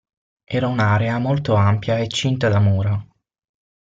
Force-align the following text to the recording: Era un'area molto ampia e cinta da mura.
Era 0.57 0.65
un'area 0.65 1.19
molto 1.19 1.53
ampia 1.53 1.99
e 1.99 2.07
cinta 2.07 2.49
da 2.49 2.59
mura. 2.59 2.99